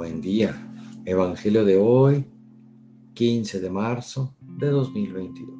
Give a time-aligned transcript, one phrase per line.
[0.00, 0.56] Buen día.
[1.04, 2.24] Evangelio de hoy,
[3.12, 5.52] 15 de marzo de 2022.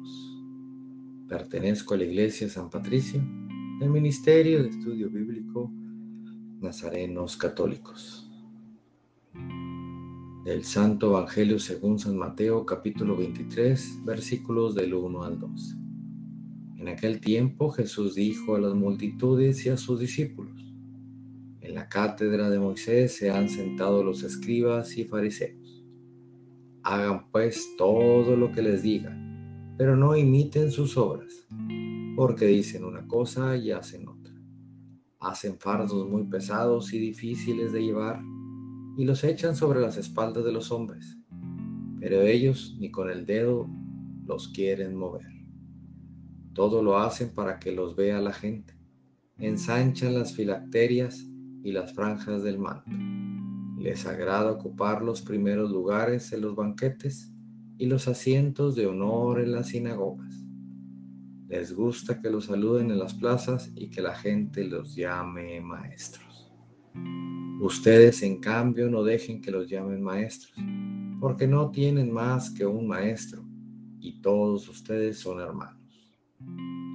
[1.29, 3.21] Pertenezco a la Iglesia San Patricio
[3.79, 5.69] del Ministerio de Estudio Bíblico
[6.59, 8.27] Nazarenos Católicos.
[10.43, 15.75] Del Santo Evangelio según San Mateo capítulo 23 versículos del 1 al 12.
[16.77, 20.70] En aquel tiempo Jesús dijo a las multitudes y a sus discípulos,
[21.81, 25.83] la cátedra de Moisés se han sentado los escribas y fariseos.
[26.83, 29.17] Hagan pues todo lo que les diga,
[29.79, 31.47] pero no imiten sus obras,
[32.15, 34.31] porque dicen una cosa y hacen otra.
[35.21, 38.21] Hacen fardos muy pesados y difíciles de llevar
[38.95, 41.17] y los echan sobre las espaldas de los hombres,
[41.99, 43.67] pero ellos ni con el dedo
[44.27, 45.25] los quieren mover.
[46.53, 48.75] Todo lo hacen para que los vea la gente.
[49.39, 51.30] Ensanchan las filacterias
[51.63, 52.91] y las franjas del manto.
[53.77, 57.33] Les agrada ocupar los primeros lugares en los banquetes
[57.77, 60.45] y los asientos de honor en las sinagogas.
[61.47, 66.51] Les gusta que los saluden en las plazas y que la gente los llame maestros.
[67.59, 70.53] Ustedes, en cambio, no dejen que los llamen maestros,
[71.19, 73.43] porque no tienen más que un maestro
[73.99, 75.81] y todos ustedes son hermanos.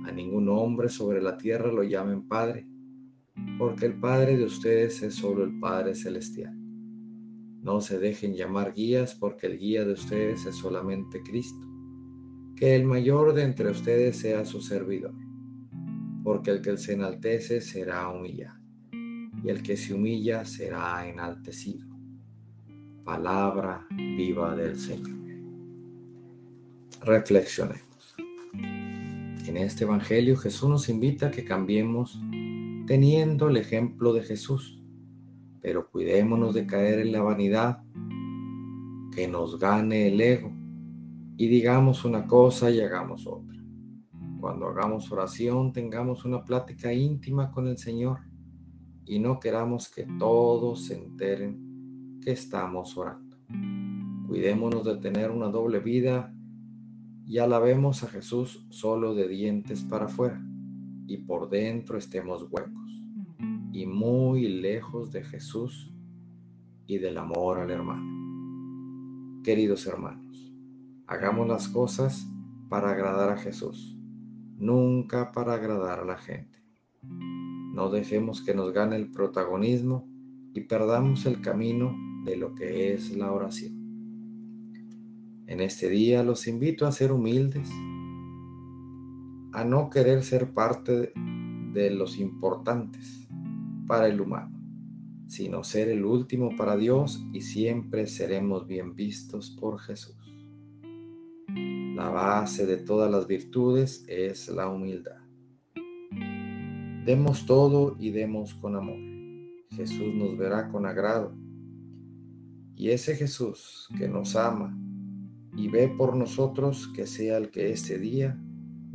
[0.06, 2.66] A ningún hombre sobre la tierra lo llamen Padre,
[3.58, 6.54] porque el Padre de ustedes es solo el Padre Celestial.
[7.62, 11.66] No se dejen llamar guías, porque el guía de ustedes es solamente Cristo.
[12.54, 15.14] Que el mayor de entre ustedes sea su servidor,
[16.22, 18.60] porque el que se enaltece será humillado,
[19.42, 21.86] y el que se humilla será enaltecido.
[23.04, 25.16] Palabra viva del Señor.
[27.04, 28.16] Reflexionemos.
[28.54, 32.20] En este Evangelio Jesús nos invita a que cambiemos
[32.86, 34.82] teniendo el ejemplo de Jesús.
[35.60, 37.82] Pero cuidémonos de caer en la vanidad,
[39.12, 40.52] que nos gane el ego
[41.36, 43.56] y digamos una cosa y hagamos otra.
[44.40, 48.20] Cuando hagamos oración, tengamos una plática íntima con el Señor
[49.04, 53.36] y no queramos que todos se enteren que estamos orando.
[54.28, 56.32] Cuidémonos de tener una doble vida
[57.24, 60.40] y alabemos a Jesús solo de dientes para afuera
[61.06, 62.86] y por dentro estemos huecos
[63.72, 65.92] y muy lejos de Jesús
[66.86, 69.42] y del amor al hermano.
[69.44, 70.52] Queridos hermanos,
[71.06, 72.26] hagamos las cosas
[72.68, 73.96] para agradar a Jesús,
[74.56, 76.58] nunca para agradar a la gente.
[77.02, 80.08] No dejemos que nos gane el protagonismo
[80.54, 81.94] y perdamos el camino
[82.24, 83.76] de lo que es la oración.
[85.46, 87.70] En este día los invito a ser humildes
[89.52, 91.12] a no querer ser parte
[91.72, 93.28] de los importantes
[93.86, 94.58] para el humano,
[95.28, 100.16] sino ser el último para Dios y siempre seremos bien vistos por Jesús.
[101.96, 105.20] La base de todas las virtudes es la humildad.
[107.04, 108.98] Demos todo y demos con amor.
[109.70, 111.34] Jesús nos verá con agrado.
[112.74, 114.76] Y ese Jesús que nos ama
[115.56, 118.38] y ve por nosotros que sea el que este día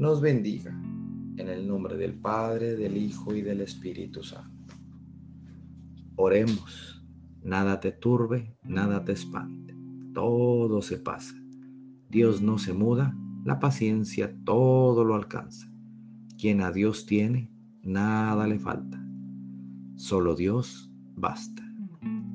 [0.01, 0.72] nos bendiga.
[1.38, 4.73] En el nombre del Padre, del Hijo y del Espíritu Santo.
[6.16, 7.06] Oremos.
[7.44, 9.75] Nada te turbe, nada te espante.
[10.12, 11.35] Todo se pasa.
[12.09, 15.72] Dios no se muda, la paciencia todo lo alcanza.
[16.35, 17.51] Quien a Dios tiene,
[17.83, 19.00] nada le falta.
[19.97, 21.63] Solo Dios basta.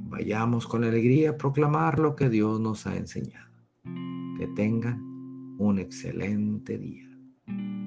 [0.09, 3.51] Vayamos con alegría a proclamar lo que Dios nos ha enseñado.
[4.39, 5.01] Que tengan
[5.59, 7.16] un excelente día